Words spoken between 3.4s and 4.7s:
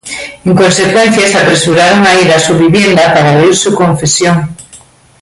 su confesión.